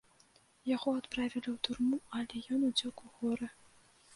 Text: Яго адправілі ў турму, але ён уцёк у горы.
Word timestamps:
Яго 0.69 0.93
адправілі 1.01 1.49
ў 1.55 1.57
турму, 1.67 1.97
але 2.21 2.43
ён 2.57 2.67
уцёк 2.71 2.95
у 3.07 3.15
горы. 3.19 3.47